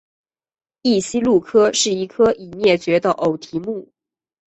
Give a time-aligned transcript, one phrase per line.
[0.81, 3.87] 异鼷鹿科是一科已灭绝的偶蹄目。